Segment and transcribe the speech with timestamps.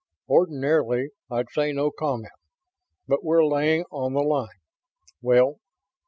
[0.27, 2.31] "Ordinarily I'd say 'no comment',
[3.07, 4.47] but we're laying on the line...
[5.21, 5.59] well